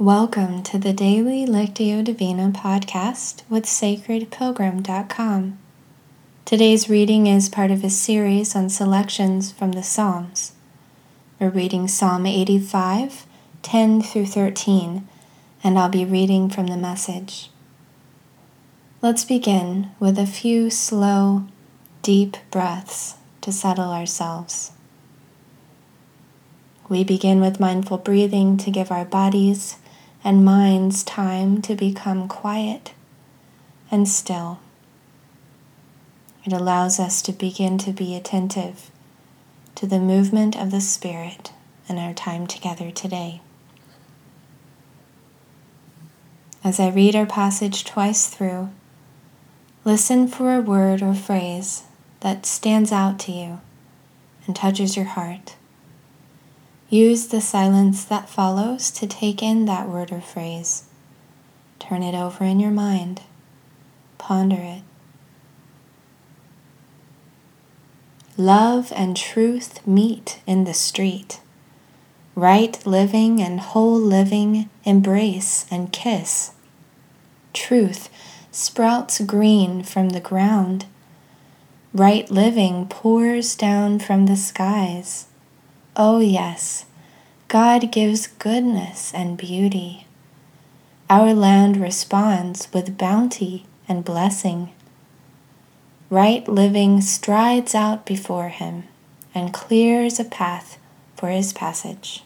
Welcome 0.00 0.62
to 0.62 0.78
the 0.78 0.92
Daily 0.92 1.44
Lectio 1.44 2.04
Divina 2.04 2.50
podcast 2.50 3.42
with 3.50 3.64
sacredpilgrim.com. 3.64 5.58
Today's 6.44 6.88
reading 6.88 7.26
is 7.26 7.48
part 7.48 7.72
of 7.72 7.82
a 7.82 7.90
series 7.90 8.54
on 8.54 8.68
selections 8.68 9.50
from 9.50 9.72
the 9.72 9.82
Psalms. 9.82 10.52
We're 11.40 11.50
reading 11.50 11.88
Psalm 11.88 12.26
85, 12.26 13.26
10 13.62 14.00
through 14.02 14.26
13, 14.26 15.08
and 15.64 15.76
I'll 15.76 15.88
be 15.88 16.04
reading 16.04 16.48
from 16.48 16.68
the 16.68 16.76
message. 16.76 17.50
Let's 19.02 19.24
begin 19.24 19.90
with 19.98 20.16
a 20.16 20.26
few 20.26 20.70
slow, 20.70 21.48
deep 22.02 22.36
breaths 22.52 23.16
to 23.40 23.50
settle 23.50 23.90
ourselves. 23.90 24.70
We 26.88 27.02
begin 27.02 27.40
with 27.40 27.58
mindful 27.58 27.98
breathing 27.98 28.56
to 28.58 28.70
give 28.70 28.92
our 28.92 29.04
bodies 29.04 29.76
and 30.28 30.44
minds 30.44 31.02
time 31.04 31.62
to 31.62 31.74
become 31.74 32.28
quiet 32.28 32.92
and 33.90 34.06
still. 34.06 34.60
It 36.44 36.52
allows 36.52 37.00
us 37.00 37.22
to 37.22 37.32
begin 37.32 37.78
to 37.78 37.92
be 37.92 38.14
attentive 38.14 38.90
to 39.74 39.86
the 39.86 39.98
movement 39.98 40.54
of 40.54 40.70
the 40.70 40.82
Spirit 40.82 41.52
in 41.88 41.96
our 41.96 42.12
time 42.12 42.46
together 42.46 42.90
today. 42.90 43.40
As 46.62 46.78
I 46.78 46.90
read 46.90 47.16
our 47.16 47.24
passage 47.24 47.86
twice 47.86 48.28
through, 48.28 48.68
listen 49.86 50.28
for 50.28 50.54
a 50.54 50.60
word 50.60 51.00
or 51.00 51.14
phrase 51.14 51.84
that 52.20 52.44
stands 52.44 52.92
out 52.92 53.18
to 53.20 53.32
you 53.32 53.62
and 54.46 54.54
touches 54.54 54.94
your 54.94 55.06
heart. 55.06 55.56
Use 56.90 57.26
the 57.26 57.42
silence 57.42 58.04
that 58.06 58.30
follows 58.30 58.90
to 58.92 59.06
take 59.06 59.42
in 59.42 59.66
that 59.66 59.88
word 59.88 60.10
or 60.10 60.22
phrase. 60.22 60.84
Turn 61.78 62.02
it 62.02 62.14
over 62.14 62.44
in 62.44 62.60
your 62.60 62.70
mind. 62.70 63.20
Ponder 64.16 64.56
it. 64.56 64.82
Love 68.38 68.90
and 68.96 69.16
truth 69.16 69.86
meet 69.86 70.40
in 70.46 70.64
the 70.64 70.72
street. 70.72 71.40
Right 72.34 72.86
living 72.86 73.42
and 73.42 73.60
whole 73.60 73.98
living 73.98 74.70
embrace 74.84 75.66
and 75.70 75.92
kiss. 75.92 76.52
Truth 77.52 78.08
sprouts 78.50 79.20
green 79.20 79.82
from 79.82 80.10
the 80.10 80.20
ground. 80.20 80.86
Right 81.92 82.30
living 82.30 82.86
pours 82.86 83.56
down 83.56 83.98
from 83.98 84.24
the 84.26 84.36
skies. 84.36 85.26
Oh, 86.00 86.20
yes, 86.20 86.86
God 87.48 87.90
gives 87.90 88.28
goodness 88.28 89.12
and 89.12 89.36
beauty. 89.36 90.06
Our 91.10 91.34
land 91.34 91.76
responds 91.76 92.72
with 92.72 92.96
bounty 92.96 93.66
and 93.88 94.04
blessing. 94.04 94.70
Right 96.08 96.46
living 96.46 97.00
strides 97.00 97.74
out 97.74 98.06
before 98.06 98.50
him 98.50 98.84
and 99.34 99.52
clears 99.52 100.20
a 100.20 100.24
path 100.24 100.78
for 101.16 101.30
his 101.30 101.52
passage. 101.52 102.22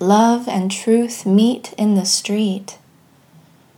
Love 0.00 0.48
and 0.48 0.68
truth 0.68 1.24
meet 1.24 1.74
in 1.74 1.94
the 1.94 2.06
street. 2.06 2.76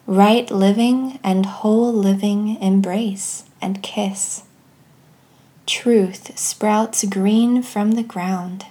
Right 0.07 0.51
living 0.51 1.19
and 1.23 1.45
whole 1.45 1.93
living 1.93 2.57
embrace 2.63 3.45
and 3.61 3.83
kiss. 3.83 4.45
Truth 5.67 6.39
sprouts 6.39 7.05
green 7.05 7.63
from 7.63 7.93
the 7.93 8.03
ground. 8.03 8.67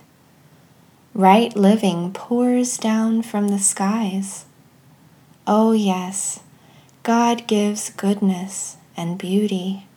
Right 1.16 1.56
living 1.56 2.14
pours 2.14 2.78
down 2.78 3.24
from 3.24 3.48
the 3.48 3.58
skies. 3.58 4.46
Oh, 5.48 5.72
yes, 5.72 6.42
God 7.02 7.48
gives 7.48 7.90
goodness 7.90 8.78
and 8.96 9.18
beauty. 9.18 9.88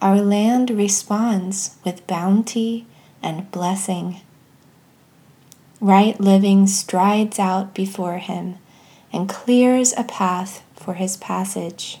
Our 0.00 0.22
land 0.22 0.70
responds 0.70 1.76
with 1.84 2.06
bounty 2.06 2.86
and 3.22 3.50
blessing. 3.50 4.22
Right 5.78 6.18
living 6.18 6.66
strides 6.68 7.38
out 7.38 7.74
before 7.74 8.16
him 8.16 8.56
and 9.12 9.28
clears 9.28 9.92
a 9.96 10.04
path 10.04 10.62
for 10.74 10.94
his 10.94 11.18
passage. 11.18 12.00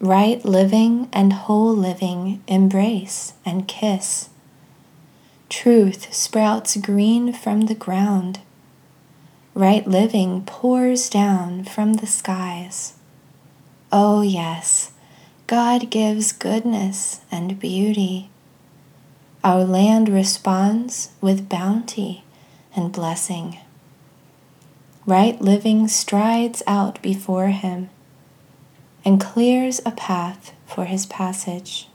right 0.00 0.44
living 0.44 1.08
and 1.12 1.32
whole 1.32 1.74
living 1.74 2.42
embrace 2.46 3.32
and 3.44 3.66
kiss. 3.66 4.28
Truth 5.48 6.12
sprouts 6.12 6.76
green 6.76 7.32
from 7.32 7.62
the 7.62 7.74
ground. 7.74 8.40
Right 9.54 9.86
living 9.86 10.44
pours 10.44 11.08
down 11.08 11.64
from 11.64 11.94
the 11.94 12.06
skies. 12.06 12.94
Oh, 13.90 14.20
yes, 14.20 14.92
God 15.46 15.88
gives 15.88 16.32
goodness 16.32 17.20
and 17.30 17.58
beauty. 17.58 18.28
Our 19.42 19.64
land 19.64 20.08
responds 20.08 21.10
with 21.20 21.48
bounty 21.48 22.24
and 22.74 22.92
blessing. 22.92 23.58
Right 25.06 25.40
living 25.40 25.88
strides 25.88 26.62
out 26.66 27.00
before 27.00 27.48
Him 27.48 27.88
and 29.06 29.20
clears 29.20 29.80
a 29.86 29.92
path 29.92 30.52
for 30.66 30.84
his 30.84 31.06
passage. 31.06 31.88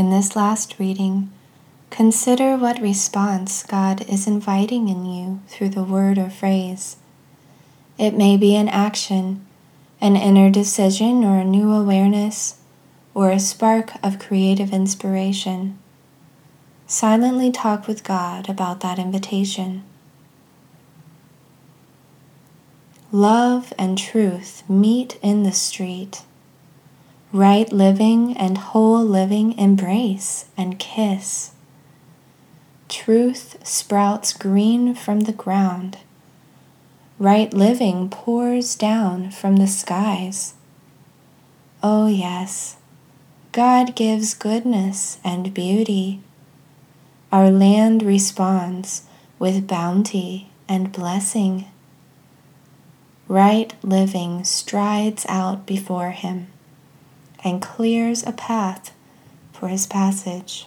In 0.00 0.08
this 0.08 0.34
last 0.34 0.78
reading, 0.78 1.30
consider 1.90 2.56
what 2.56 2.80
response 2.80 3.62
God 3.62 4.00
is 4.08 4.26
inviting 4.26 4.88
in 4.88 5.04
you 5.04 5.42
through 5.46 5.68
the 5.68 5.84
word 5.84 6.16
or 6.16 6.30
phrase. 6.30 6.96
It 7.98 8.16
may 8.16 8.38
be 8.38 8.56
an 8.56 8.70
action, 8.70 9.46
an 10.00 10.16
inner 10.16 10.48
decision, 10.48 11.22
or 11.22 11.40
a 11.40 11.44
new 11.44 11.70
awareness, 11.72 12.56
or 13.12 13.30
a 13.30 13.38
spark 13.38 13.92
of 14.02 14.18
creative 14.18 14.72
inspiration. 14.72 15.78
Silently 16.86 17.52
talk 17.52 17.86
with 17.86 18.02
God 18.02 18.48
about 18.48 18.80
that 18.80 18.98
invitation. 18.98 19.84
Love 23.12 23.74
and 23.78 23.98
truth 23.98 24.62
meet 24.66 25.18
in 25.22 25.42
the 25.42 25.52
street. 25.52 26.22
Right 27.32 27.72
living 27.72 28.36
and 28.36 28.58
whole 28.58 29.04
living 29.04 29.56
embrace 29.56 30.46
and 30.56 30.80
kiss. 30.80 31.52
Truth 32.88 33.56
sprouts 33.62 34.32
green 34.32 34.96
from 34.96 35.20
the 35.20 35.32
ground. 35.32 35.98
Right 37.20 37.54
living 37.54 38.08
pours 38.08 38.74
down 38.74 39.30
from 39.30 39.56
the 39.56 39.68
skies. 39.68 40.54
Oh, 41.84 42.08
yes, 42.08 42.78
God 43.52 43.94
gives 43.94 44.34
goodness 44.34 45.18
and 45.22 45.54
beauty. 45.54 46.20
Our 47.30 47.50
land 47.50 48.02
responds 48.02 49.04
with 49.38 49.68
bounty 49.68 50.50
and 50.68 50.90
blessing 50.90 51.66
right 53.30 53.74
living 53.84 54.42
strides 54.42 55.24
out 55.28 55.64
before 55.64 56.10
him 56.10 56.48
and 57.44 57.62
clears 57.62 58.26
a 58.26 58.32
path 58.32 58.94
for 59.52 59.68
his 59.68 59.86
passage. 59.86 60.66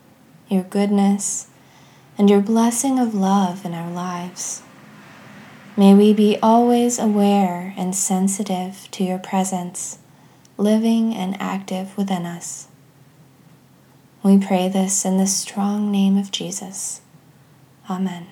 your 0.51 0.63
goodness, 0.63 1.47
and 2.17 2.29
your 2.29 2.41
blessing 2.41 2.99
of 2.99 3.15
love 3.15 3.65
in 3.65 3.73
our 3.73 3.89
lives. 3.89 4.61
May 5.77 5.95
we 5.95 6.13
be 6.13 6.37
always 6.43 6.99
aware 6.99 7.73
and 7.77 7.95
sensitive 7.95 8.89
to 8.91 9.03
your 9.03 9.17
presence, 9.17 9.97
living 10.57 11.15
and 11.15 11.39
active 11.41 11.97
within 11.97 12.25
us. 12.25 12.67
We 14.21 14.37
pray 14.37 14.67
this 14.67 15.05
in 15.05 15.17
the 15.17 15.25
strong 15.25 15.91
name 15.91 16.17
of 16.17 16.31
Jesus. 16.31 17.01
Amen. 17.89 18.27